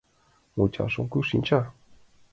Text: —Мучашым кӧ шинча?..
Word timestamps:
—Мучашым 0.55 1.05
кӧ 1.11 1.19
шинча?.. 1.29 1.61